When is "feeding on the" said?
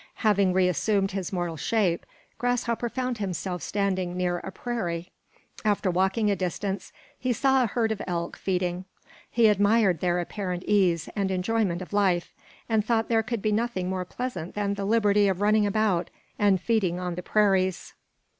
16.59-17.21